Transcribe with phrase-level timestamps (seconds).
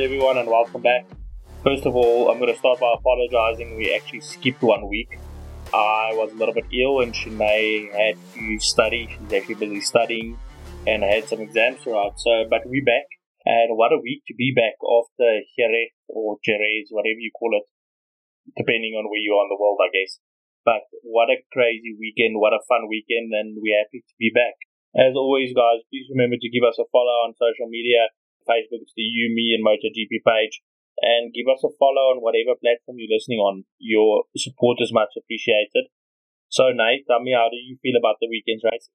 [0.00, 1.06] everyone, and welcome back.
[1.64, 3.76] First of all, I'm going to start by apologizing.
[3.76, 5.18] We actually skipped one week.
[5.74, 9.08] I was a little bit ill, and Shanae had to study.
[9.10, 10.38] She's actually busy studying
[10.86, 12.22] and I had some exams throughout.
[12.22, 13.10] So, but we're back,
[13.44, 17.66] and what a week to be back after Jerez or Jerez, whatever you call it,
[18.54, 20.22] depending on where you are in the world, I guess.
[20.62, 22.38] But what a crazy weekend!
[22.38, 24.54] What a fun weekend, and we're happy to be back.
[24.94, 28.08] As always, guys, please remember to give us a follow on social media
[28.48, 30.62] Facebook, it's the You, Me, and MotoGP page.
[31.02, 33.68] And give us a follow on whatever platform you're listening on.
[33.76, 35.92] Your support is much appreciated.
[36.48, 38.88] So, Nate, tell me, how do you feel about the weekend's race?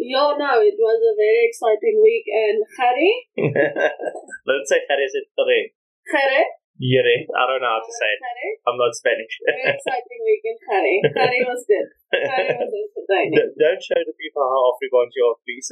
[0.00, 2.24] Yo, no, it was a very exciting week.
[2.26, 3.12] And Harry?
[4.48, 5.74] Let's say Harry said Harry.
[6.10, 6.42] Harry?
[6.78, 7.28] Yere.
[7.30, 8.20] I don't know how to say it.
[8.24, 8.50] Harry?
[8.66, 9.34] I'm not Spanish.
[9.46, 10.96] Very exciting week in Harry.
[11.14, 11.86] Harry was good.
[12.10, 13.38] Harry was entertaining.
[13.38, 15.70] D- don't show the people how Afrikaans you are, please.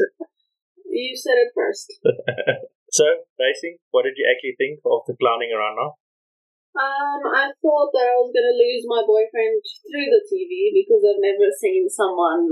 [0.86, 1.88] You said it first.
[2.92, 5.96] So, racing, what did you actually think of the clowning around now?
[6.72, 11.20] Um, I thought that I was gonna lose my boyfriend through the TV because I've
[11.20, 12.48] never seen someone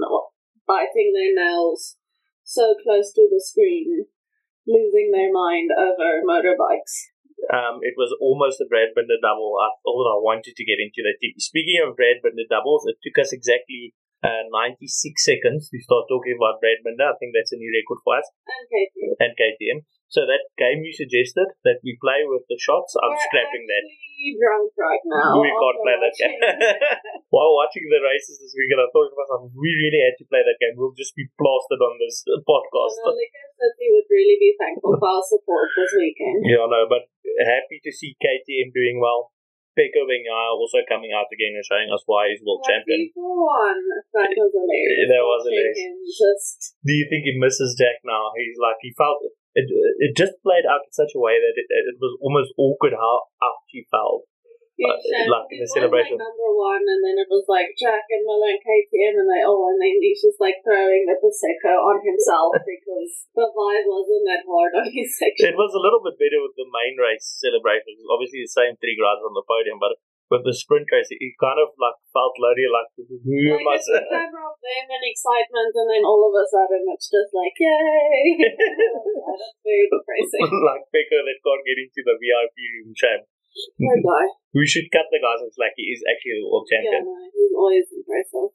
[0.69, 1.97] biting their nails
[2.44, 4.08] so close to the screen,
[4.66, 7.12] losing their mind over motorbikes.
[7.48, 9.56] Um, it was almost a Brad Binder double.
[9.56, 11.16] I thought I wanted to get into that.
[11.41, 16.36] Speaking of Brad Binder doubles, it took us exactly uh, 96 seconds to start talking
[16.36, 17.08] about Brad Binder.
[17.08, 18.28] I think that's a new record for us.
[18.44, 19.12] And KTM.
[19.16, 19.78] And KTM.
[20.11, 23.84] So that game you suggested that we play with the shots, I'm We're scrapping that.
[24.42, 25.39] drunk right now.
[25.39, 26.41] we can't play that game.
[27.30, 30.42] While watching the races this weekend, I thought to myself, we really had to play
[30.42, 30.75] that game.
[30.75, 32.98] We'll just be plastered on this uh, podcast.
[33.06, 36.42] Liquor City would really be thankful for our support this weekend.
[36.42, 37.06] Yeah, no, but
[37.47, 39.31] happy to see KTM doing well.
[39.78, 43.14] Pecco Bagnaia also coming out again and showing us why he's world champion.
[43.14, 43.78] One.
[44.12, 45.06] That was hilarious.
[45.06, 45.78] That was hilarious.
[46.11, 48.34] Just Do you think he misses Jack now?
[48.34, 49.38] He's like he felt it.
[49.55, 49.66] It
[49.99, 53.27] it just played out in such a way that it, it was almost awkward how
[53.43, 54.27] out he felt.
[54.78, 56.16] yeah, Uh, like in the celebration.
[56.16, 59.43] Like number one, and then it was like Jack and Miller and KTM, and they
[59.44, 64.25] all, and then he's just like throwing the prosecco on himself because the vibe wasn't
[64.31, 65.53] that hard on his section.
[65.53, 68.00] It was a little bit better with the main race celebration.
[68.09, 69.99] Obviously the same three guys on the podium, but
[70.30, 74.46] with the sprint race, he kind of like felt loaded, like who it's the camera
[74.46, 78.38] of them and excitement, and then all of a sudden it's just like yay!
[79.26, 80.46] That's very depressing.
[80.70, 82.94] like Pecco that can't get into the VIP room.
[82.94, 83.22] Shame.
[83.82, 84.24] Poor guy.
[84.54, 87.02] We should cut the guys as like he is actually the world Yeah, champion.
[87.10, 88.54] no, he's always impressive.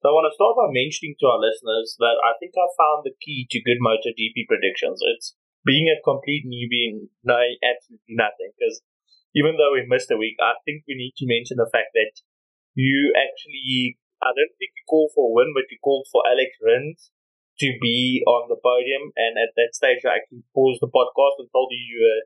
[0.00, 3.04] So I want to start by mentioning to our listeners that I think I found
[3.04, 5.04] the key to good MotoGP predictions.
[5.04, 5.36] It's
[5.68, 8.56] being a complete newbie and knowing absolutely nothing.
[8.56, 8.80] Because
[9.34, 12.18] even though we missed a week, I think we need to mention the fact that
[12.74, 16.58] you actually, I don't think you called for a win, but you called for Alex
[16.62, 17.10] Rins
[17.60, 19.12] to be on the podium.
[19.14, 22.22] And at that stage, I actually paused the podcast and told you you were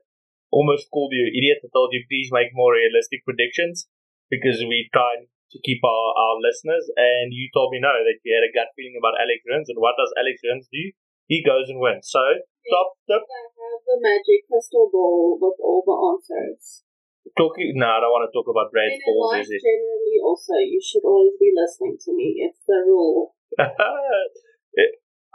[0.49, 3.91] almost called you an idiot and told you please make more realistic predictions
[4.31, 6.87] because we tried to keep our, our listeners.
[6.95, 9.69] And you told me no, that you had a gut feeling about Alex Rins.
[9.69, 10.95] And what does Alex Rins do?
[11.27, 12.05] He goes and wins.
[12.05, 12.21] So,
[12.69, 13.25] top tip.
[13.25, 16.85] I have the magic crystal ball with all the answers.
[17.33, 19.61] Talking, no, I don't want to talk about Brad's balls, is it?
[19.65, 22.37] generally also, you should always be listening to me.
[22.45, 23.33] It's the rule.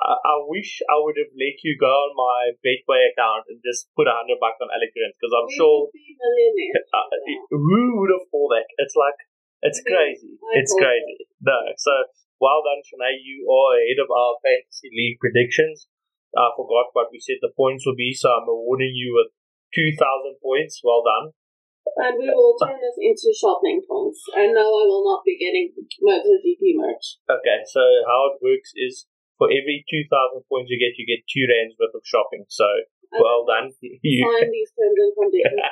[0.01, 3.93] I, I wish I would have let you go on my Betway account and just
[3.93, 7.09] put a hundred bucks on Rins because I'm we sure be uh,
[7.53, 8.67] who would have thought that?
[8.81, 9.19] It's like
[9.61, 10.41] it's crazy.
[10.41, 11.29] I It's crazy.
[11.45, 11.93] No, so
[12.41, 13.21] well done, Shanae.
[13.21, 15.85] You are ahead of our fantasy league predictions.
[16.33, 19.37] I forgot what we said the points will be, so I'm awarding you with
[19.77, 20.81] two thousand points.
[20.81, 21.37] Well done.
[21.97, 24.23] And we will turn this into shopping points.
[24.37, 27.19] And no, I will not be getting MotoGP merch.
[27.27, 29.07] Okay, so how it works is
[29.41, 32.45] for every two thousand points you get, you get two rands worth of shopping.
[32.49, 32.67] So
[33.13, 33.73] And well done.
[33.83, 35.65] You, Sign these terms and conditions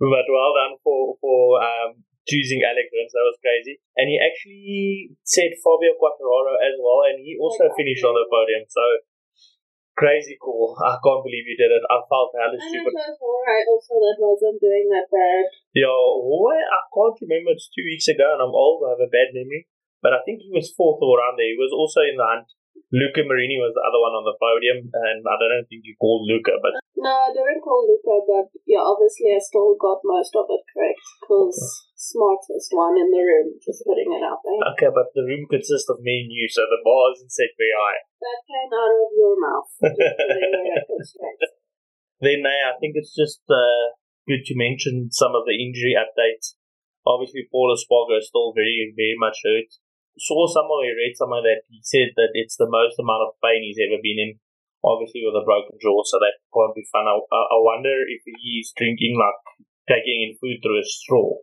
[0.00, 3.12] but well done for for um, choosing Alex Rins.
[3.14, 3.78] That was crazy.
[3.96, 8.64] And he actually said Fabio Quartararo as well, and he also finished on the podium.
[8.68, 8.84] So
[9.94, 10.74] crazy cool.
[10.78, 11.82] I can't believe you did it.
[11.86, 12.94] I felt hella And it stupid.
[12.94, 15.44] was alright also that wasn't doing that bad.
[15.74, 15.90] Yo,
[16.26, 16.58] why?
[16.58, 17.54] I can't remember.
[17.54, 18.82] It's two weeks ago, and I'm old.
[18.86, 19.66] I have a bad memory.
[20.02, 21.48] But I think he was fourth or around there.
[21.48, 22.50] He was also in the hunt.
[22.94, 26.30] Luca Marini was the other one on the podium, and I don't think you called
[26.30, 30.46] Luca, but No, I didn't call Luca, but yeah, obviously I still got most of
[30.46, 31.58] it correct because
[31.98, 34.62] smartest one in the room, just putting it out there.
[34.78, 37.74] okay, but the room consists of me and you, so the bar isn't set very
[37.74, 37.98] high.
[38.22, 39.70] That came out of your mouth.
[39.90, 41.42] Just putting the record straight.
[42.22, 43.92] Then uh, I think it's just uh,
[44.24, 46.56] good to mention some of the injury updates.
[47.04, 49.68] Obviously, Pol Espargaro is still very, very much hurt.
[50.18, 53.82] Saw somewhere, read somewhere that he said that it's the most amount of pain he's
[53.82, 54.38] ever been in
[54.84, 57.08] obviously with a broken jaw, so that won't be fun.
[57.08, 59.40] I, I wonder if he's drinking like
[59.88, 61.40] taking in food through a straw.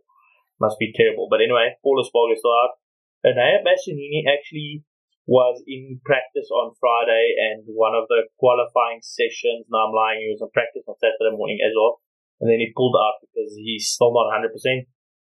[0.62, 1.26] Must be terrible.
[1.26, 2.78] But anyway, Pol Espargaro still out.
[3.26, 4.86] And Enea Bastianini actually
[5.26, 9.66] was in practice on Friday and one of the qualifying sessions.
[9.70, 11.98] Now I'm lying, he was in practice on Saturday morning as well.
[12.42, 14.50] And then he pulled out because he's still not 100%.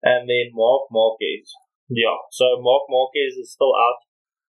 [0.04, 1.52] And then Marc Marquez.
[1.88, 4.04] Yeah, so Marc Marquez is still out.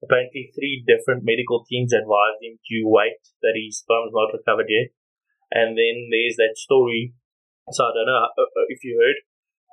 [0.03, 4.93] Apparently, three different medical teams advised him to wait, that his thumb's not recovered yet.
[5.51, 7.15] And then there's that story.
[7.71, 9.17] So I don't know uh, uh, if you heard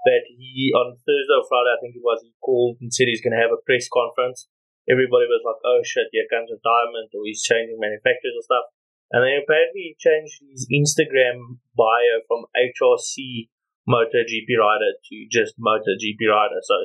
[0.08, 3.22] that he, on Thursday or Friday, I think it was, he called and said he's
[3.22, 4.48] going to have a press conference
[4.90, 8.68] everybody was like, oh shit, here comes retirement, or he's changing manufacturers or stuff.
[9.12, 13.52] And then apparently he changed his Instagram bio from HRC
[13.86, 16.64] MotoGP rider to just MotoGP rider.
[16.64, 16.76] So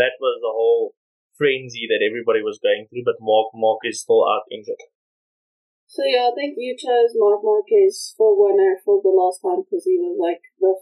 [0.00, 0.96] that was the whole
[1.36, 4.80] frenzy that everybody was going through, but Marc is still out injured.
[5.90, 9.82] So yeah, I think you chose Marc Marquez for winner for the last time because
[9.82, 10.78] he was like the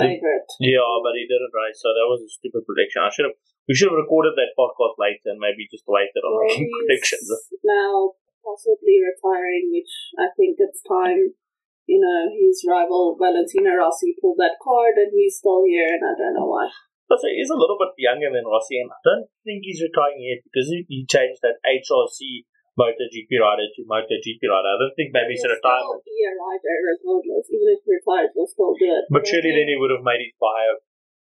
[0.00, 0.48] favorite.
[0.56, 3.04] Yeah, but he didn't race, so that was a stupid prediction.
[3.04, 3.36] I should have
[3.68, 7.28] we should have recorded that podcast later and maybe just waited on well, making predictions.
[7.60, 11.36] Now possibly retiring, which I think it's time.
[11.84, 16.14] You know, his rival Valentino Rossi pulled that card and he's still here, and I
[16.16, 16.70] don't know why.
[17.10, 20.46] So he's a little bit younger than Rossi, and I don't think he's retiring yet
[20.46, 22.46] because he changed that HRC
[22.78, 24.70] MotoGP rider to MotoGP rider.
[24.70, 26.06] I don't think maybe he's retirement.
[26.06, 29.04] Be a rider regardless, even if he retires, he'll still do it.
[29.10, 30.78] But, surely then he would have made his bio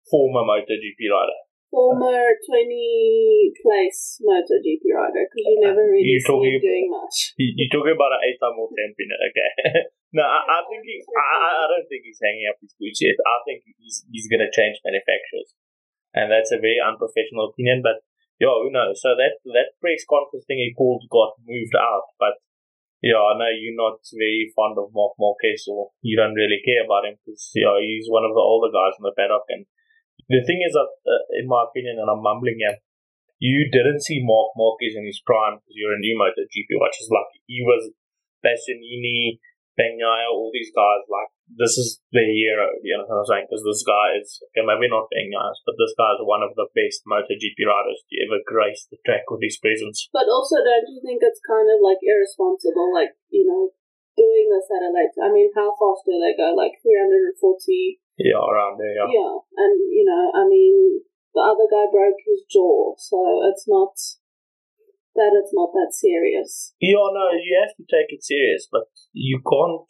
[0.05, 1.39] former MotoGP rider
[1.71, 7.31] former 20 place MotoGP rider because you never really you're talking, doing much.
[7.39, 9.49] You're talking about an eight time world champion, okay?
[10.19, 13.15] no, I, I think he, I, I don't think he's hanging up his boots yet.
[13.23, 15.55] I think he's he's going to change manufacturers,
[16.13, 17.81] and that's a very unprofessional opinion.
[17.81, 18.05] But
[18.39, 19.01] yeah, who knows?
[19.01, 22.39] So that that press conference thing he called got moved out, but.
[23.01, 26.85] Yeah, I know you're not very fond of Marc Marquez, or you don't really care
[26.85, 29.65] about him because yeah, he's one of the older guys in the paddock, and
[30.29, 30.87] the thing is, uh,
[31.35, 32.77] in my opinion, and I'm mumbling here,
[33.41, 37.09] you didn't see Marc Marquez in his prime because you're a new MotoGP watcher.
[37.09, 37.89] Like he was
[38.45, 39.41] Bastianini,
[39.81, 41.01] Bagnaia, all these guys.
[41.09, 42.69] Like this is the hero.
[42.85, 43.45] You know what I'm saying?
[43.49, 46.69] Because this guy is okay, maybe not Bagnaia, but this guy is one of the
[46.77, 50.05] best MotoGP riders to ever grace the track with his presence.
[50.13, 52.93] But also, don't you think it's kind of like irresponsible?
[52.93, 53.73] Like you know,
[54.13, 55.17] doing the satellites.
[55.17, 56.53] I mean, how fast do they go?
[56.53, 59.09] Like 340 yeah, around there, yeah.
[59.09, 61.01] Yeah, and you know, I mean,
[61.33, 63.17] the other guy broke his jaw, so
[63.49, 63.97] it's not
[65.15, 66.73] that it's not that serious.
[66.79, 69.87] Yeah, no, you have to take it serious, but you can't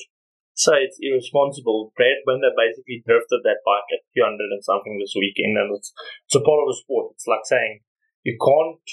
[0.53, 1.93] say it's irresponsible.
[1.95, 5.93] Brad Binder basically drifted that bike at 200 and something this weekend, and it's,
[6.25, 7.13] it's a part of the sport.
[7.15, 7.81] It's like saying
[8.23, 8.85] you can't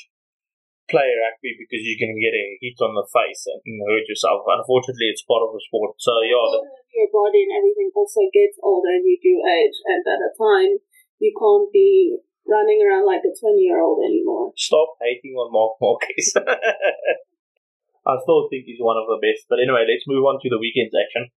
[0.89, 4.49] play rugby because you're going to get a hit on the face and hurt yourself.
[4.49, 6.01] Unfortunately, it's part of the sport.
[6.01, 6.49] So, yeah.
[6.57, 6.65] The,
[6.97, 9.77] your body and everything also gets older and you do age.
[9.85, 10.81] And at a time,
[11.21, 12.17] you can't be
[12.49, 14.57] running around like a 20 year old anymore.
[14.57, 16.33] Stop hating on Marc Marquez.
[18.09, 19.45] I still think he's one of the best.
[19.53, 21.29] But anyway, let's move on to the weekend's action.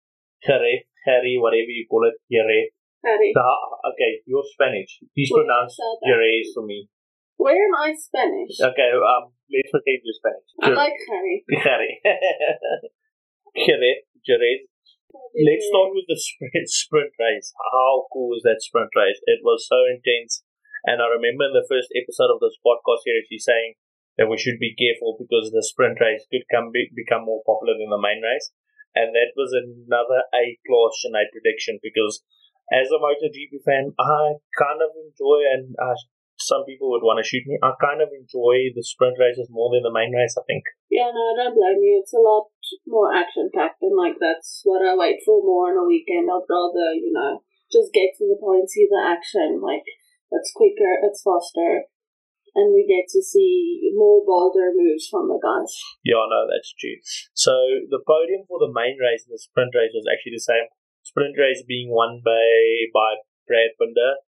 [0.42, 2.72] Jerez, Harry, whatever you call it, Jerez.
[3.04, 3.34] Harry.
[3.36, 5.04] okay, you're Spanish.
[5.14, 5.76] Please pronounce
[6.08, 6.88] Jerez for me.
[7.36, 8.56] Where am I Spanish?
[8.62, 10.50] Okay, um, let's pretend you're Spanish.
[10.62, 11.44] I like Harry.
[11.66, 11.94] Harry.
[13.66, 14.06] Jerez.
[14.22, 14.70] Jerez.
[15.12, 17.52] Let's start with the sprint, sprint race.
[17.58, 19.20] How cool was that sprint race?
[19.26, 20.44] It was so intense.
[20.86, 23.78] And I remember in the first episode of this podcast series, you saying
[24.18, 27.78] that we should be careful because the sprint race could come be, become more popular
[27.78, 28.50] than the main race.
[28.98, 32.26] And that was another A class Sinead prediction because
[32.72, 35.96] as a MotoGP fan, I kind of enjoy and I
[36.42, 37.62] some people would want to shoot me.
[37.62, 40.66] I kind of enjoy the sprint races more than the main race, I think.
[40.90, 42.02] Yeah, no, I don't blame you.
[42.02, 42.50] It's a lot
[42.90, 46.28] more action packed, and like that's what I wait for more on a weekend.
[46.28, 49.62] I'd rather, you know, just get to the point, see the action.
[49.62, 49.86] Like,
[50.32, 51.88] it's quicker, it's faster,
[52.56, 55.72] and we get to see more bolder moves from the guys.
[56.04, 57.00] Yeah, no, that's true.
[57.36, 57.54] So,
[57.88, 60.68] the podium for the main race and the sprint race was actually the same.
[61.04, 64.22] Sprint race being won by, by Brad Binder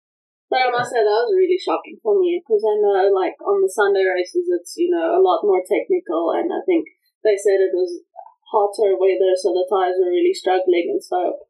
[0.51, 3.63] but I must say that was really shocking for me because I know, like on
[3.63, 6.91] the Sunday races, it's you know a lot more technical, and I think
[7.23, 8.03] they said it was
[8.51, 11.47] hotter weather, so the tires were really struggling, and so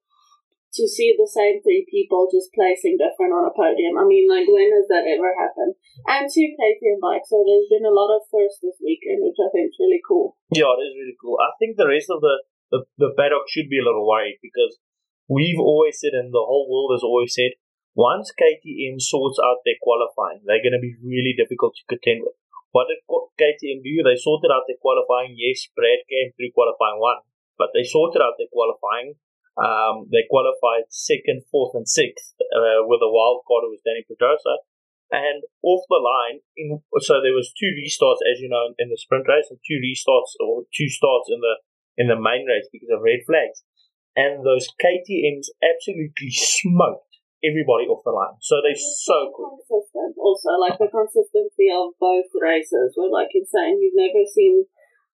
[0.78, 4.48] to see the same three people just placing different on a podium, I mean, like
[4.48, 5.76] when has that ever happened?
[6.08, 9.52] And two KTM bikes, so there's been a lot of firsts this weekend, which I
[9.52, 10.40] think is really cool.
[10.56, 11.36] Yeah, it is really cool.
[11.44, 12.40] I think the rest of the
[12.72, 14.80] the, the paddock should be a little worried because
[15.28, 17.60] we've always said, and the whole world has always said,
[17.94, 22.40] once KTM sorts out their qualifying, they're going to be really difficult to contend with.
[22.72, 23.04] What did
[23.36, 24.00] KTM do?
[24.00, 25.36] They sorted out their qualifying.
[25.36, 27.20] Yes, Brad came through qualifying one,
[27.60, 29.20] but they sorted out their qualifying.
[29.60, 34.08] Um, they qualified second, fourth, and sixth uh, with a wild card who was Dani
[34.08, 34.64] Pedrosa.
[35.12, 38.96] And off the line, in, so there was two restarts, as you know, in the
[38.96, 41.60] sprint race, and two restarts or two starts in the
[42.00, 43.68] in the main race because of red flags.
[44.16, 47.12] And those KTM's absolutely smoked
[47.44, 48.40] everybody off the line.
[48.40, 49.68] So they're so quick.
[49.68, 53.84] Consistent, also like the consistency of both races were like insane.
[53.84, 54.64] You've never seen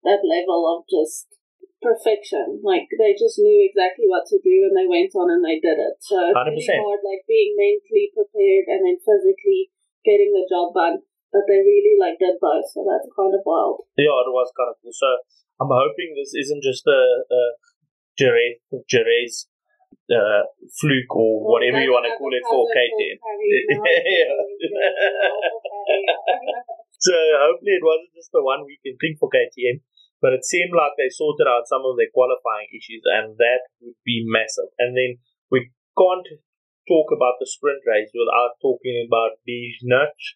[0.04, 1.35] that level of just
[1.86, 2.65] perfection.
[2.65, 5.77] Like they just knew exactly what to do and they went on and they did
[5.77, 6.01] it.
[6.01, 6.50] So it's 100%.
[6.50, 9.70] really hard, like being mentally prepared and then physically
[10.01, 11.06] getting the job done.
[11.30, 13.84] But they really like did both, so that's kind of wild.
[14.00, 14.96] Yeah, it was kind of cool.
[14.96, 15.20] So
[15.60, 17.42] I'm hoping this isn't just a, a
[18.15, 19.51] Jerez, Jerez
[20.12, 20.44] uh,
[20.80, 23.18] fluke or whatever you want to call it for KTM.
[27.00, 29.82] so hopefully it wasn't just a one weekend thing for KTM,
[30.25, 33.94] but it seemed like they sorted out some of their qualifying issues, and that would
[34.01, 34.74] be massive.
[34.82, 35.22] And then
[35.53, 36.41] we can't
[36.89, 40.34] talk about the sprint race without talking about these nuts.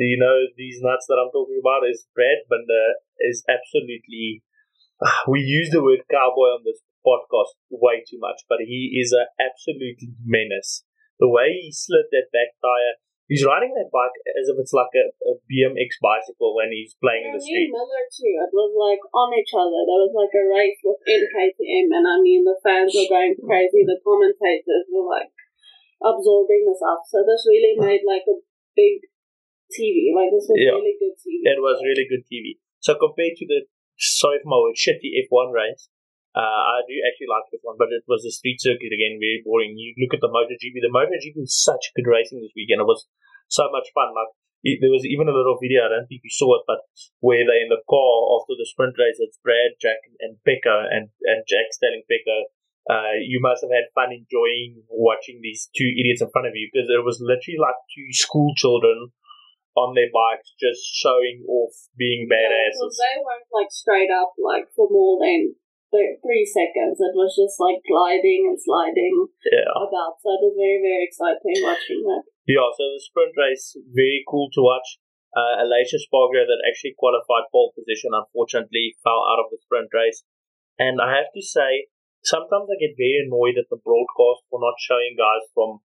[0.00, 4.40] You know, these nuts that I'm talking about is Brad Binder is absolutely.
[5.28, 9.28] We use the word cowboy on this podcast way too much, but he is an
[9.36, 10.80] absolute menace.
[11.20, 14.90] The way he slid that back tire, he's riding that bike as if it's like
[14.94, 17.70] a, a BMX bicycle when he's playing in the street.
[17.70, 18.34] Miller too.
[18.40, 19.80] It was like on each other.
[19.86, 23.82] There was like a race within KTM, and I mean the fans were going crazy.
[23.86, 25.30] The commentators were like
[26.02, 27.02] absorbing this up.
[27.08, 28.36] So this really made like a
[28.76, 29.02] big
[29.72, 30.14] TV.
[30.14, 30.78] Like this was Yeah.
[30.78, 31.42] really good TV.
[31.46, 32.60] It was really good TV.
[32.78, 33.66] So compared to the
[33.98, 35.88] sorry for my word, shitty F1 race,
[36.36, 39.40] uh, I do actually like this one, but it was a street circuit again, very
[39.40, 39.72] boring.
[39.80, 40.76] You look at the MotoGP.
[40.84, 42.84] The MotoGP was such good racing this weekend.
[42.84, 43.08] It was
[43.48, 44.12] so much fun.
[44.12, 45.88] Like it, there was even a little video.
[45.88, 46.84] I don't think you saw it, but
[47.24, 49.16] where they in the car after the sprint race.
[49.16, 52.52] It's Brad, Jack, and Pecco, and and Jack's telling Pecco,
[52.92, 56.68] uh, "You must have had fun enjoying watching these two idiots in front of you
[56.68, 59.12] because it was literally like two school children."
[59.76, 62.96] On their bikes, just showing off being Yeah, 'cause badasses.
[62.96, 65.52] they weren't like straight up like for more than
[65.96, 67.00] th- three seconds.
[67.00, 69.72] It was just like gliding and sliding Yeah.
[69.72, 70.20] about.
[70.20, 72.28] So it was very very exciting watching that.
[72.44, 75.00] Yeah, so the sprint race, very cool to watch.
[75.32, 80.22] Uh, Aleix Espargaro that actually qualified pole position, unfortunately, fell out of the sprint race.
[80.78, 81.88] And I have to say,
[82.22, 85.80] sometimes I get very annoyed at the broadcast for not showing guys from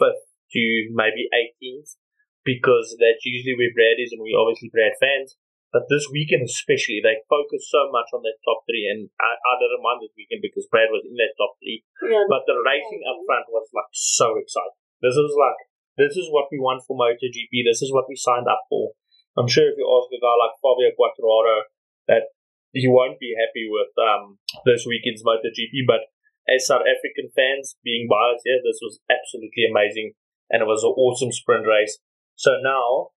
[0.00, 0.62] 5th to
[0.96, 1.98] maybe 18th,
[2.42, 5.36] because that's usually where Brad is, and we obviously Brad fans.
[5.68, 9.54] But this weekend especially, they focus so much on that top three, and I, I
[9.60, 11.84] didn't mind this weekend because Brad was in that top three.
[12.08, 14.80] Yeah, But the racing up front was like so exciting.
[15.04, 15.60] This is like
[16.00, 17.52] this is what we want for MotoGP.
[17.68, 18.96] This is what we signed up for.
[19.36, 21.68] I'm sure if you ask a guy like Fabio Quartararo
[22.08, 22.32] that
[22.72, 26.08] he won't be happy with um this weekend's MotoGP, but
[26.48, 30.16] as South African fans being biased here, this was absolutely amazing
[30.48, 32.00] and it was an awesome sprint race.
[32.36, 33.12] So now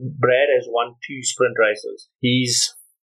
[0.00, 2.08] Brad has won two sprint races.
[2.20, 2.74] He's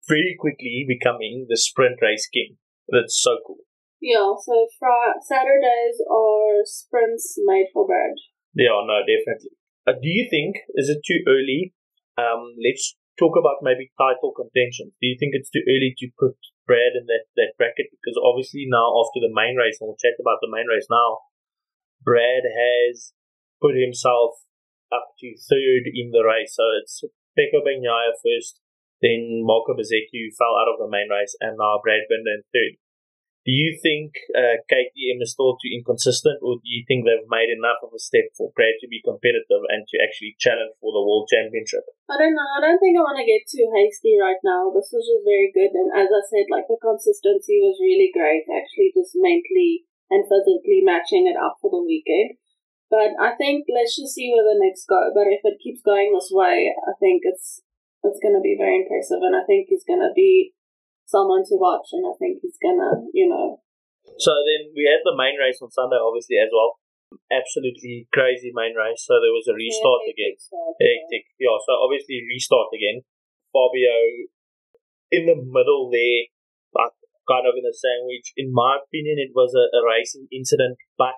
[0.07, 2.57] very quickly becoming the sprint race king.
[2.89, 3.63] That's so cool.
[4.01, 4.35] yeah.
[4.35, 4.91] So Fri
[5.23, 8.19] Saturdays are sprints made for Brad.
[8.53, 9.55] Yeah, no, definitely.
[9.87, 11.73] Uh, do you think is it too early?
[12.19, 14.91] Um, let's talk about maybe title contention.
[14.99, 16.35] Do you think it's too early to put
[16.67, 17.89] Brad in that, that bracket?
[17.95, 21.23] Because obviously now after the main race, and we'll chat about the main race now,
[22.03, 23.13] Brad has
[23.63, 24.42] put himself
[24.93, 26.53] up to third in the race.
[26.53, 27.01] So it's
[27.33, 28.61] Pecco Bagnaia first,
[29.01, 32.43] then Marco Bezzecchi who fell out of the main race, and now Brad Binder in
[32.53, 32.77] third.
[33.43, 37.51] Do you think uh, KTM is still too inconsistent, or do you think they've made
[37.51, 41.03] enough of a step for Brad to be competitive and to actually challenge for the
[41.03, 41.83] World Championship?
[42.07, 42.49] I don't know.
[42.55, 44.71] I don't think I want to get too hasty right now.
[44.71, 48.47] This was just very good, and as I said, like the consistency was really great.
[48.47, 52.39] Actually, just mentally and physically matching it up for the weekend.
[52.93, 55.09] But I think let's just see where the next go.
[55.09, 57.65] But if it keeps going this way, I think it's
[58.05, 60.53] it's going to be very impressive, and I think he's going to be
[61.09, 63.63] someone to watch, and I think he's going to, you know,
[64.21, 66.77] So then we had the main race on Sunday, obviously as well.
[67.33, 69.01] Absolutely crazy main race.
[69.09, 70.35] So there was a restart yeah, again.
[70.37, 71.01] start, yeah.
[71.01, 71.25] Hectic.
[71.41, 73.01] Yeah, so obviously restart again.
[73.49, 74.29] Fabio
[75.09, 76.29] in the middle there,
[76.77, 76.93] like
[77.25, 78.33] kind of in a sandwich.
[78.37, 81.17] In my opinion, it was a, a racing incident, but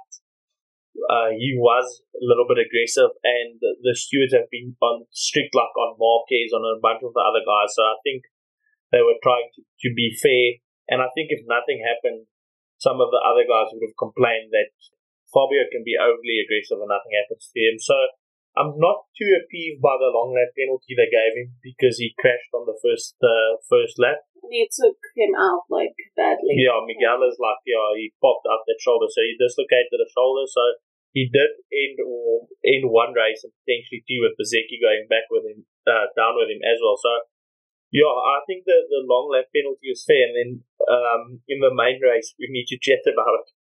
[1.10, 5.54] uh, he was a little bit aggressive, and the, the stewards have been on strict
[5.54, 7.76] like on Marquez on a bunch of the other guys.
[7.76, 8.24] So I think
[8.92, 12.28] they were trying to, to be fair, and I think if nothing happened,
[12.80, 14.72] some of the other guys would have complained that
[15.32, 17.76] Fabio can be overly aggressive and nothing happens to him.
[17.80, 17.96] So
[18.56, 22.52] I'm not too appeased by the long lap penalty they gave him because he crashed
[22.56, 24.24] on the first uh, first lap.
[24.48, 26.56] It took him out like badly.
[26.56, 30.48] Yeah, Miguel is like yeah, he popped out that shoulder, so he dislocated the shoulder.
[30.48, 30.64] So
[31.16, 35.48] he did end or end one race and potentially two with Bezzecchi going back with
[35.48, 37.00] him uh, down with him as well.
[37.00, 37.32] So
[37.96, 40.28] yeah, I think the the long lap penalty was fair.
[40.28, 40.52] And then
[40.92, 43.56] um, in the main race, we need to chat about it.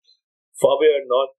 [0.54, 1.35] Fabio not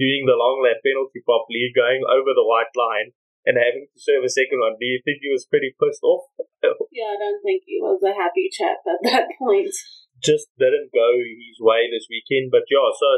[0.00, 3.12] doing the long lap penalty properly, going over the white line,
[3.44, 4.80] and having to serve a second one.
[4.80, 6.32] Do you think he was pretty pissed off?
[6.92, 9.72] Yeah, I don't think he was a happy chap at that point.
[10.20, 12.52] Just didn't go his way this weekend.
[12.52, 13.08] But yeah, so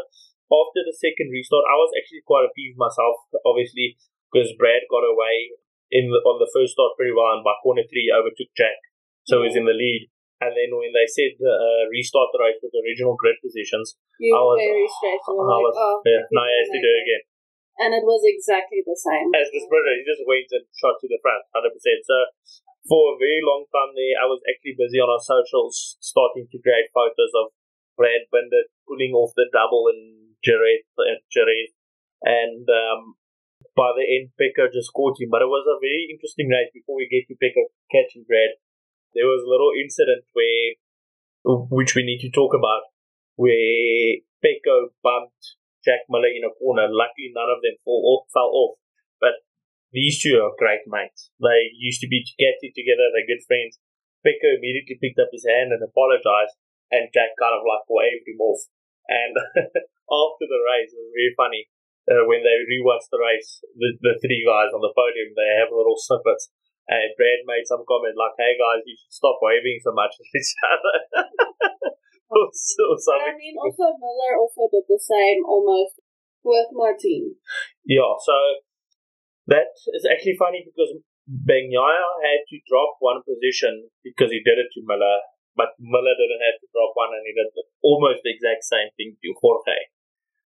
[0.53, 3.97] after the second restart, I was actually quite appeased myself, obviously,
[4.29, 5.57] because Brad got away
[5.89, 8.77] in the, on the first start pretty well, and by corner three overtook Jack,
[9.25, 10.09] so he's in the lead.
[10.43, 14.35] And then when they said uh, restart the race with the original grid positions, You
[14.35, 15.27] I were was- very stressed.
[15.29, 17.23] I like, was- oh, yeah, now he has to do it again.
[17.79, 19.33] And it was exactly the same.
[19.33, 21.73] As the sprinter, he just went and shot to the front, 100%.
[22.05, 22.17] So
[22.91, 26.59] for a very long time there, I was actually busy on our socials starting to
[26.61, 27.55] create photos of
[27.97, 30.85] Brad Binder pulling off the double in Jerez.
[30.99, 31.71] uh, Jerez.
[32.23, 33.17] And um,
[33.75, 35.31] by the end, Pecco just caught him.
[35.31, 38.59] But it was a very interesting race before we get to Pecco catching Brad.
[39.15, 40.79] There was a little incident where,
[41.69, 42.89] which we need to talk about,
[43.37, 46.89] where Pecco bumped Jack Miller in a corner.
[46.89, 48.79] Luckily, none of them fall fell off.
[49.21, 49.43] But
[49.93, 51.31] these two are great mates.
[51.43, 53.13] They used to be together together.
[53.13, 53.79] They're good friends.
[54.23, 56.55] Pecco immediately picked up his hand and apologized,
[56.95, 58.63] and Jack kind of like waved him off.
[59.09, 59.35] And
[60.23, 61.63] after the race, it was very funny.
[62.03, 65.71] Uh, when they rewatched the race, the, the three guys on the podium, they have
[65.71, 66.51] a little snippets.
[66.91, 70.27] And Brad made some comment like, "Hey guys, you should stop waving so much at
[70.35, 70.97] each other."
[72.35, 76.03] or, so- or I mean, also Miller also did the same almost
[76.43, 77.39] with Martin.
[77.87, 78.35] Yeah, so
[79.47, 80.91] that is actually funny because
[81.31, 85.23] Bagnaia had to drop one position because he did it to Miller,
[85.57, 87.53] but Miller didn't have to drop one and he did
[87.85, 89.93] almost the exact same thing to Jorge.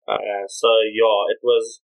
[0.10, 1.82] Uh, so yeah, it was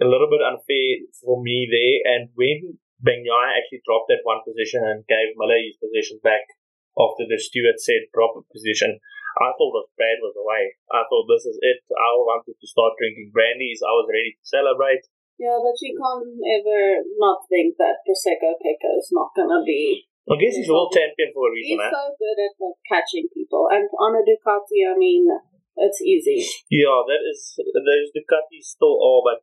[0.00, 1.98] a little bit unfair for me there.
[2.04, 6.46] And when Bagnaia actually dropped that one position and gave Miller his position back
[6.94, 9.00] after the steward said drop a position,
[9.40, 10.76] I thought that Brad was away.
[10.92, 11.80] I thought this is it.
[11.88, 13.80] I wanted to start drinking brandies.
[13.80, 15.08] I was ready to celebrate.
[15.40, 20.11] Yeah, but you can't ever not think that Prosecco Pecco is not gonna be.
[20.30, 21.90] I guess he's world champion for a He's reason, eh?
[21.90, 25.26] so good at like catching people, and on a Ducati, I mean,
[25.76, 26.46] it's easy.
[26.70, 29.38] Yeah, that is those Ducatis still are, but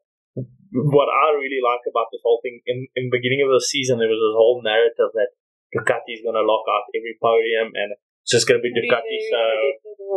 [0.72, 4.00] what I really like about this whole thing in in the beginning of the season,
[4.00, 5.36] there was this whole narrative that
[5.76, 9.18] Ducati is going to lock out every podium and it's just going to be Ducati.
[9.28, 9.42] So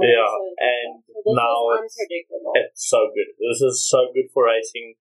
[0.05, 3.35] yeah, and So now it's it's so good.
[3.41, 4.95] This is so good for racing.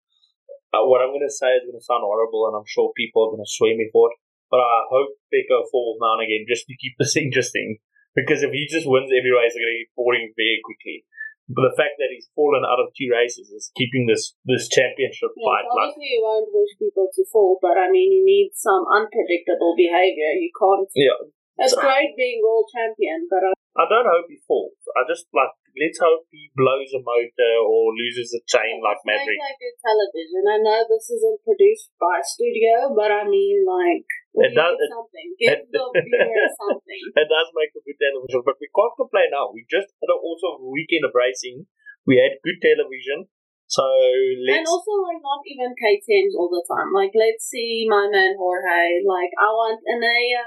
[0.70, 3.27] Uh, what I'm going to say is going to sound horrible, and I'm sure people
[3.27, 4.16] are going to swear me for it.
[4.51, 7.79] But I hope Pecco falls now and again just to keep this interesting.
[8.19, 11.07] Because if he just wins every race, it's going to be boring very quickly.
[11.51, 15.31] But the fact that he's fallen out of two races is keeping this this championship
[15.35, 15.67] Yeah, fight.
[15.67, 18.87] so Like, obviously, you won't wish people to fall, but I mean, you need some
[18.87, 20.31] unpredictable behavior.
[20.39, 20.87] You can't.
[20.95, 21.19] yeah,
[21.59, 24.77] It's uh, great being world champion, but I, I don't hope he falls.
[24.93, 29.40] I just like let's hope he blows a motor or loses a chain like Maverick.
[29.40, 30.43] Like good television.
[30.45, 34.05] I know this isn't produced by a studio, but I mean, like,
[34.37, 35.29] It does- it- something.
[35.40, 37.03] Give it- the viewer something.
[37.16, 39.49] It does make a good television, but we can't complain now.
[39.55, 41.64] We just had an awesome weekend of racing.
[42.05, 43.31] We had good television,
[43.71, 46.90] so And also, like, not even KTMs all the time.
[46.90, 49.07] Like, let's see my man Jorge.
[49.07, 50.45] Like, I want Anaya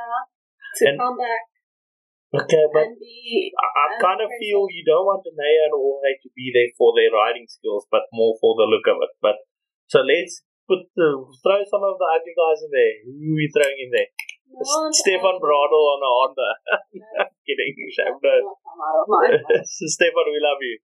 [0.77, 1.47] to And- come back
[2.33, 3.53] okay, but be.
[3.53, 6.93] I, I kind of feel you don't want Anaya and Jorge to be there for
[6.97, 9.13] their riding skills, but more for the look of it.
[9.21, 9.45] But
[9.87, 12.95] so let's put the throw some of the ugly guys in there.
[13.05, 14.09] Who are we throwing in there?
[14.53, 16.49] No Stefan Bradl on a Honda.
[16.93, 19.65] No, Kidding, Sham, that's not come out of my mouth.
[19.65, 20.77] Stefan, we love you.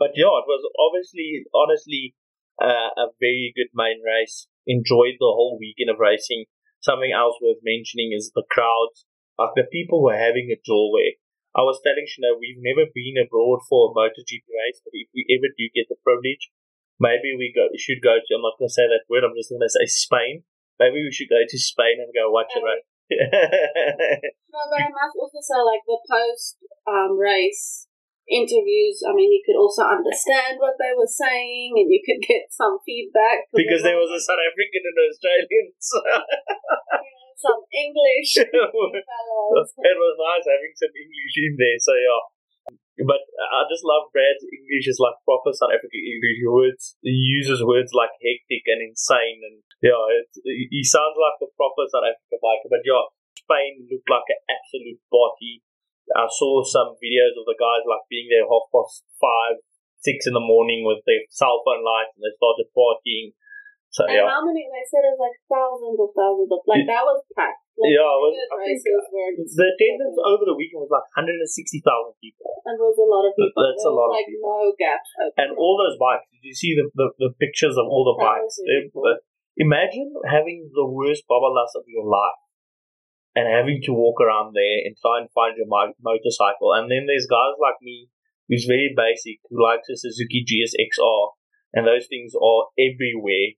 [0.00, 2.16] But yeah, it was obviously, honestly,
[2.60, 4.48] uh, a very good main race.
[4.66, 6.48] Enjoyed the whole weekend of racing.
[6.80, 9.06] Something else worth mentioning is the crowds.
[9.38, 11.18] Like the people were having a joy.
[11.54, 15.22] I was telling Shana, we've never been abroad for a MotoGP race, but if we
[15.30, 16.50] ever do get the privilege,
[16.98, 18.30] maybe we go should go to.
[18.34, 19.22] I'm not going to say that word.
[19.22, 20.42] I'm just going to say Spain.
[20.82, 22.62] Maybe we should go to Spain and go watch it.
[22.62, 22.84] Right?
[24.54, 27.90] No, but I must also say, like the post um, race
[28.30, 29.02] interviews.
[29.02, 32.78] I mean, you could also understand what they were saying, and you could get some
[32.86, 34.20] feedback because there was a.
[34.22, 35.66] South African and an Australian.
[35.82, 36.22] so know,
[37.36, 41.78] some English it was nice having some English in there.
[41.78, 42.22] So yeah,
[43.02, 46.82] But I just love Brad's English is like proper South African English words.
[47.02, 51.90] He uses words like hectic and insane, and yeah, it's, he sounds like a proper
[51.90, 52.70] South African biker.
[52.70, 55.60] But yeah, Spain looked like an absolute party.
[56.14, 59.58] I saw some videos of the guys like being there half past five,
[59.98, 63.34] six in the morning with their cell phone lights, and they started partying.
[63.94, 64.66] So And yeah, how many?
[64.66, 67.62] They said it was like thousands of thousands of like that was packed.
[67.78, 71.78] Like, Yeah, it was- I think, just the attendance over the weekend was like 160,000
[72.18, 72.58] people.
[72.66, 73.54] and there was a lot of people.
[73.54, 74.50] That's there a lot of like people.
[74.50, 75.10] no gaps.
[75.22, 75.38] open.
[75.38, 78.42] And all those bikes, did you see the, the, the pictures of all the That
[78.42, 78.58] bikes?
[78.58, 79.18] was really They- uh,
[79.62, 82.42] imagine having the worst loss of your life
[83.38, 86.74] and having to walk around there and try and find your mo- motorcycle.
[86.74, 88.10] And then there's guys like me
[88.50, 91.38] who's very basic, who likes a Suzuki GSXR,
[91.74, 93.54] and those things are everywhere.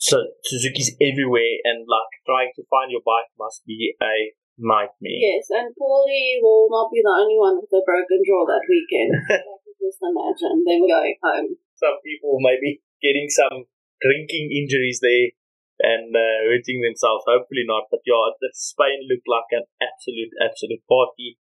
[0.00, 5.20] So Suzuki's everywhere, and like trying to find your bike must be a nightmare.
[5.20, 9.12] Yes, and Paulie will not be the only one with a broken jaw that weekend.
[9.28, 11.52] I can just imagine them going home.
[11.76, 13.68] some people maybe getting some
[14.00, 15.36] drinking injuries there
[15.80, 17.28] and uh, hurting themselves.
[17.28, 17.92] Hopefully not.
[17.92, 21.36] But yeah, Spain looked like an absolute, absolute party.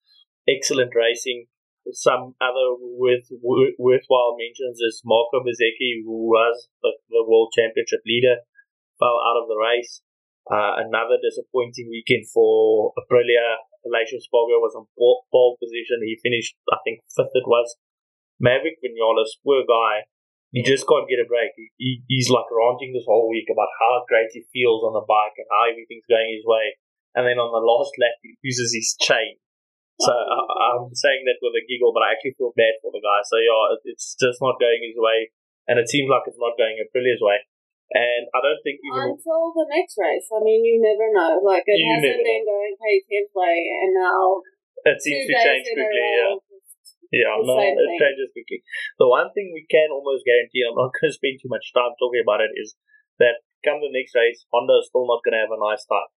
[0.48, 1.48] Excellent racing.
[1.94, 3.30] Some other worth,
[3.78, 8.42] worthwhile mentions is Marco Bezzecchi, who was the, the world championship leader,
[8.98, 10.02] fell out of the race.
[10.50, 13.62] Uh, another disappointing weekend for Aprilia.
[13.86, 16.02] Aleix Espargaro was in pole, position.
[16.02, 17.78] He finished, I think, fifth it was.
[18.40, 20.10] Maverick Vinales, poor guy,
[20.56, 21.52] he just can't get a break.
[21.76, 25.36] He, he's like ranting this whole week about how great he feels on the bike
[25.36, 26.80] and how everything's going his way.
[27.12, 29.36] And then on the last lap, he loses his chain.
[30.00, 30.40] So I,
[30.76, 33.20] I'm saying that with a giggle, but I actually feel bad for the guy.
[33.24, 35.32] So yeah, it, it's just not going his way,
[35.72, 37.40] and it seems like it's not going Aprilia's way.
[37.94, 40.26] And I don't think even Until the next race.
[40.34, 41.38] I mean, you never know.
[41.46, 43.56] Like, it hasn't been going KTM's way,
[43.86, 44.42] and now
[44.90, 45.94] it seems to change quickly.
[45.94, 46.36] Yeah.
[47.14, 48.02] Yeah, no, it thing.
[48.02, 48.66] changes quickly.
[48.98, 51.94] The one thing we can almost guarantee, I'm not going to spend too much time
[52.02, 52.74] talking about it, is
[53.22, 56.10] that come the next race, Honda is still not going to have a nice time.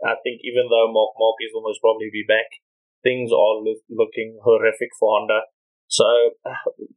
[0.00, 2.48] I think even though Marc Marquez will most probably be back,
[3.02, 5.48] things are look, looking horrific for Honda.
[5.88, 6.06] So,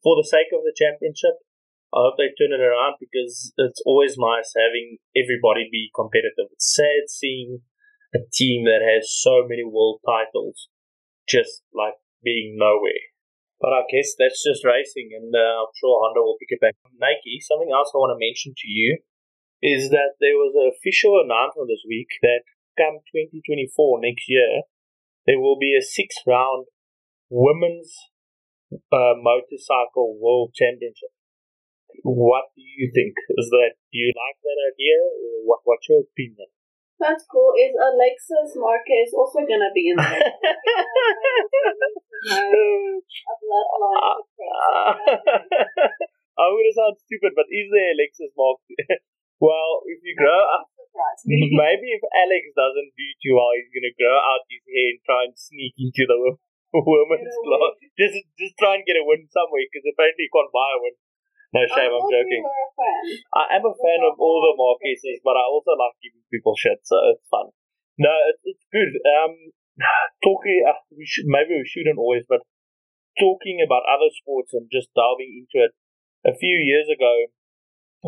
[0.04, 1.42] for the sake of the championship,
[1.94, 6.50] I hope they turn it around because it's always nice having everybody be competitive.
[6.54, 7.62] It's sad seeing
[8.14, 10.70] a team that has so many world titles
[11.30, 13.14] just like being nowhere.
[13.62, 16.76] But I guess that's just racing, and uh, I'm sure Honda will pick it back.
[17.00, 19.00] Nike, something else I want to mention to you
[19.64, 22.44] is that there was an official announcement this week that
[22.76, 24.68] come 2024 next year,
[25.26, 26.68] there will be a six round
[27.30, 27.96] women's
[28.92, 31.12] uh, motorcycle world championship.
[32.04, 33.14] What do you think?
[33.38, 35.62] Is that do you like that idea, or what?
[35.64, 36.50] What's your opinion?
[37.00, 37.52] That's cool.
[37.58, 40.24] Is Alexis Marquez also going to be in there?
[42.34, 44.48] a bloodline to
[46.34, 48.58] I'm gonna sound stupid, but is there Alexis Mark?
[49.44, 50.53] well, if you grow up, Surprise me.
[51.64, 55.22] maybe if Alex doesn't do too well, he's gonna grow out his hair and try
[55.28, 56.40] and sneak into the wo-
[56.84, 57.74] women's class.
[57.96, 60.96] Just, just try and get a win somewhere because apparently he can't buy a win.
[61.54, 62.42] No shame, I'm joking.
[62.42, 63.04] You a fan.
[63.30, 66.82] I am a fan of all the Marquezes, but I also like giving people shit,
[66.82, 67.54] so it's fun.
[68.02, 68.90] No, it's, it's good.
[69.06, 69.54] Um,
[70.26, 72.42] talking, uh, we should maybe we shouldn't always, but
[73.22, 75.78] talking about other sports and just diving into it.
[76.26, 77.30] A few years ago,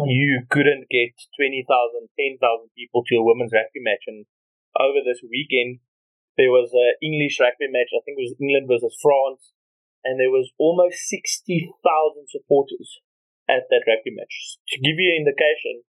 [0.04, 2.40] you couldn't get 20,000, 10,000
[2.76, 4.28] people to a women's rugby match, and
[4.76, 5.80] over this weekend,
[6.36, 7.96] there was an English rugby match.
[7.96, 9.56] I think it was England versus France,
[10.04, 11.72] and there was almost 60,000
[12.28, 13.00] supporters
[13.48, 14.60] at that rugby match.
[14.76, 15.88] To give you an indication,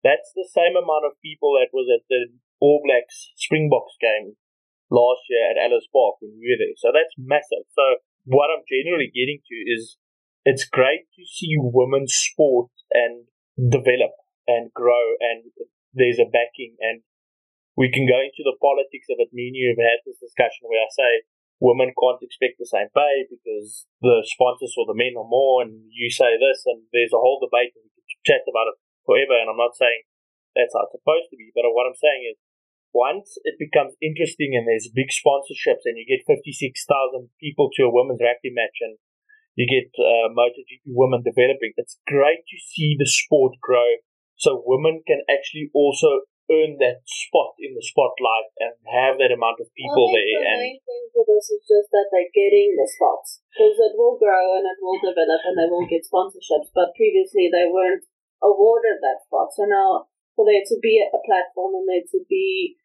[0.00, 2.32] that's the same amount of people that was at the
[2.64, 4.40] All Blacks Springboks game
[4.88, 6.76] last year at Ellis Park when we were there.
[6.80, 7.68] So that's massive.
[7.76, 10.00] So what I'm generally getting to is
[10.44, 14.14] it's great to see women's sport and develop
[14.46, 15.50] and grow and
[15.94, 17.06] there's a backing and
[17.74, 19.34] we can go into the politics of it.
[19.34, 21.12] Me and you have had this discussion where I say
[21.58, 25.90] women can't expect the same pay because the sponsors for the men are more, and
[25.90, 29.34] you say this, and there's a whole debate, and we can chat about it forever.
[29.38, 30.06] And I'm not saying
[30.54, 32.38] that's how it's supposed to be, but what I'm saying is
[32.94, 36.78] once it becomes interesting and there's big sponsorships, and you get 56,000
[37.42, 39.02] people to a women's rugby match, and
[39.54, 44.02] you get uh, MotoGP women developing, it's great to see the sport grow
[44.36, 49.56] so women can actually also earn that spot in the spotlight and have that amount
[49.62, 50.36] of people think there.
[50.36, 53.96] The And main thing for this is just that they're getting the spots because it
[53.96, 56.68] will grow and it will develop and they will get sponsorships.
[56.76, 58.04] But previously they weren't
[58.44, 62.76] awarded that spot, so now for there to be a platform and there to be,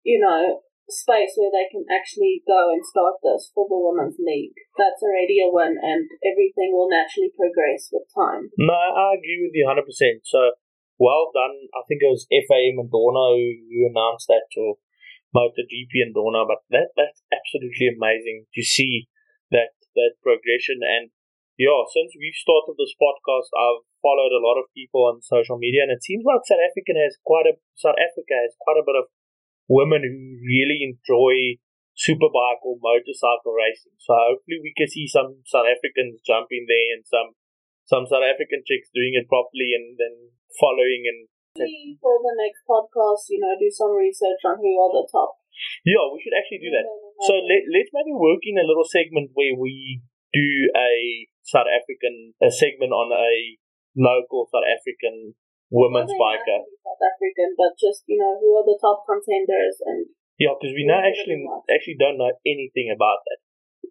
[0.00, 4.56] you know, space where they can actually go and start this for the women's league.
[4.76, 8.52] That's already a win, and everything will naturally progress with time.
[8.58, 9.80] No, I agree with you 100%.
[10.24, 10.60] So,
[10.98, 11.72] well done.
[11.74, 14.78] I think it was FIM and Dorna who announced that, or
[15.34, 19.10] MotoGP and Dorna, but that that's absolutely amazing to see
[19.50, 20.82] that that progression.
[20.86, 21.10] And
[21.58, 25.82] yeah, since we've started this podcast, I've followed a lot of people on social media,
[25.82, 28.98] and it seems like South African has quite a South Africa has quite a bit
[28.98, 29.10] of
[29.68, 31.60] women who really enjoy
[31.94, 33.94] superbike or motorcycle racing.
[34.02, 37.38] So hopefully we can see some South Africans jumping there and some
[37.84, 43.30] some South African chicks doing it properly and then following and for the next podcast,
[43.30, 45.38] you know, do some research on who are the top.
[45.86, 46.82] Yeah, we should actually do that.
[47.30, 50.02] So let, let's maybe work in a little segment where we
[50.34, 53.54] do a South African a segment on a
[53.94, 55.38] local South African
[55.70, 56.66] women's biker.
[56.94, 60.06] South African, but just you know who are the top contenders and
[60.38, 63.38] yeah, because we now actually actually don't know anything about that.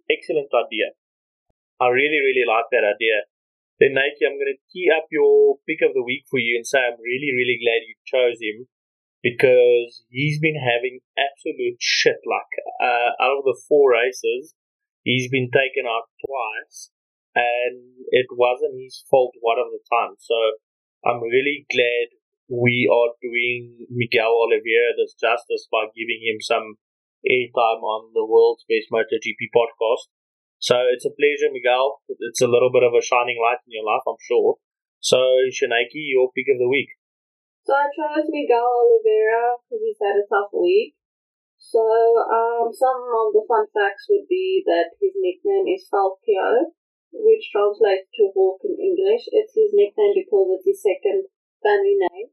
[0.08, 0.96] Excellent idea.
[1.80, 3.28] I really really like that idea.
[3.80, 6.68] Then Nike, I'm going to tee up your pick of the week for you and
[6.68, 8.72] say I'm really really glad you chose him
[9.24, 12.52] because he's been having absolute shit luck.
[12.80, 14.54] Uh, out of the four races,
[15.04, 16.92] he's been taken out twice,
[17.36, 20.20] and it wasn't his fault one of the time.
[20.20, 20.36] So
[21.08, 22.12] I'm really glad
[22.50, 26.76] we are doing Miguel Oliveira this justice by giving him some
[27.24, 30.12] airtime on the world's best MotoGP podcast.
[30.60, 32.04] So it's a pleasure, Miguel.
[32.08, 34.60] It's a little bit of a shining light in your life, I'm sure.
[35.00, 35.20] So,
[35.52, 36.96] Shanaki, your pick of the week.
[37.64, 40.96] So I chose Miguel Oliveira because he's had a tough week.
[41.60, 46.76] So um, some of the fun facts would be that his nickname is Falcão,
[47.12, 49.32] which translates to hawk in English.
[49.32, 51.32] It's his nickname because it's his second
[51.64, 52.30] family name,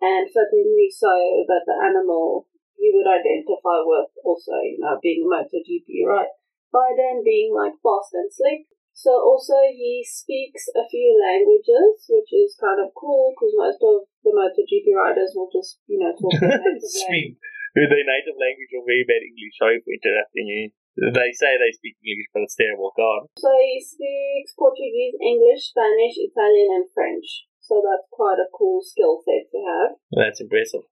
[0.00, 2.46] and fittingly so that the animal
[2.78, 6.30] you would identify with also, you know, being a MotoGP, right?
[6.70, 8.70] By then being like fast and slick.
[8.94, 14.06] So also he speaks a few languages, which is kind of cool because most of
[14.22, 17.38] the MotoGP riders will just, you know, talk native.
[17.78, 19.54] Their native language or very bad English.
[19.54, 20.62] Sorry for interrupting you.
[20.98, 22.90] They say they speak English, but it's terrible.
[22.98, 23.30] Go on.
[23.38, 27.46] So he speaks Portuguese, English, Spanish, Italian, and French.
[27.68, 29.90] So that's quite a cool skill set to have.
[30.08, 30.88] That's impressive.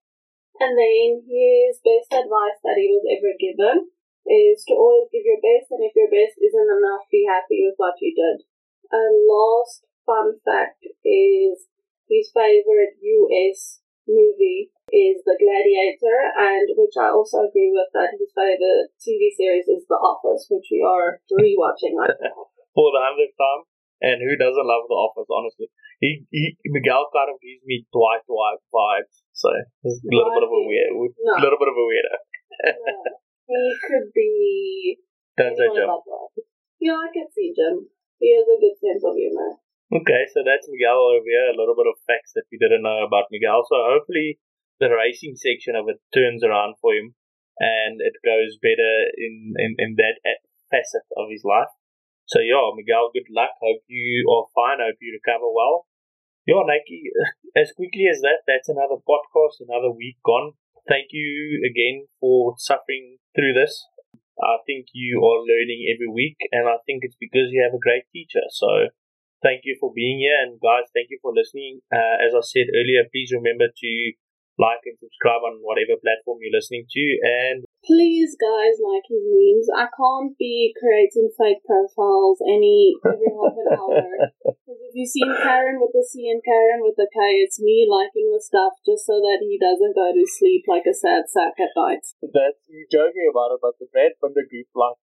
[0.61, 3.89] And then his best advice that he was ever given
[4.29, 7.77] is to always give your best, and if your best isn't enough, be happy with
[7.81, 8.45] what you did.
[8.93, 11.65] And last fun fact is
[12.05, 18.31] his favorite US movie is The Gladiator, and which I also agree with that his
[18.31, 22.53] favorite TV series is The Office, which we are rewatching right now.
[22.77, 23.65] For the hundredth time,
[24.01, 25.73] and who doesn't love The Office, honestly?
[25.99, 29.49] He, he Miguel kind of gives me Dwight Dwight vibes, so
[29.81, 31.33] he's a little bit of a weird, a no.
[31.41, 32.15] little bit of a weirdo.
[32.69, 33.17] yeah.
[33.47, 34.99] He could be.
[35.37, 35.89] That's a Jim.
[36.81, 37.89] Yeah, I can see Jim.
[38.17, 39.61] He has a good sense of humor.
[39.87, 41.53] Okay, so that's Miguel over here.
[41.53, 43.63] A little bit of facts that we didn't know about Miguel.
[43.69, 44.41] So hopefully
[44.81, 47.15] the racing section of it turns around for him
[47.59, 50.17] and it goes better in, in, in that
[50.69, 51.71] facet of his life.
[52.27, 53.51] So yeah, Miguel, good luck.
[53.61, 54.79] Hope you are fine.
[54.83, 55.87] Hope you recover well.
[56.47, 57.11] Yeah, Nike,
[57.55, 60.53] as quickly as that, that's another podcast, another week gone.
[60.87, 63.85] Thank you again for suffering through this.
[64.39, 67.81] I think you are learning every week, and I think it's because you have a
[67.81, 68.45] great teacher.
[68.51, 68.89] So
[69.43, 70.37] thank you for being here.
[70.41, 71.81] And guys, thank you for listening.
[71.93, 73.91] Uh, as I said earlier, please remember to
[74.57, 77.03] like and subscribe on whatever platform you're listening to.
[77.23, 79.71] And please, guys, like his memes.
[79.71, 84.03] I can't be creating fake profiles any every half an hour.
[84.67, 87.87] Because if you've seen Karen with the C and Karen with the K, it's me
[87.87, 91.55] liking the stuff just so that he doesn't go to sleep like a sad sack
[91.55, 92.03] at night.
[92.19, 94.99] That's you joking about it, but the Brad Binder group like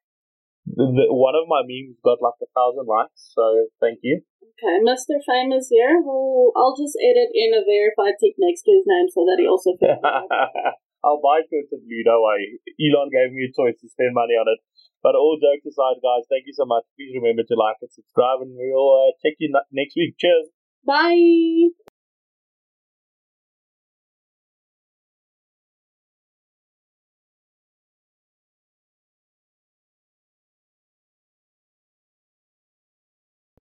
[0.69, 4.21] the, one of my memes got like a thousand likes, so thank you.
[4.45, 5.17] Okay, Mr.
[5.25, 6.01] Famous here.
[6.05, 9.49] Well, I'll just edit in a verified tick next to his name so that he
[9.49, 10.05] also feels.
[11.05, 12.59] I'll buy Twitter Blue, don't worry.
[12.81, 14.61] Elon gave me a choice to spend money on it.
[15.05, 16.89] But all jokes aside, guys, thank you so much.
[16.97, 20.17] Please remember to like and subscribe, and we'll uh, check you next week.
[20.17, 20.49] Cheers.
[20.87, 21.84] Bye.